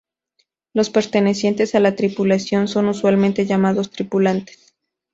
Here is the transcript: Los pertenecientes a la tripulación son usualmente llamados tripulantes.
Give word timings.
Los 0.73 0.89
pertenecientes 0.89 1.75
a 1.75 1.79
la 1.79 1.95
tripulación 1.95 2.67
son 2.67 2.87
usualmente 2.87 3.45
llamados 3.45 3.91
tripulantes. 3.91 4.73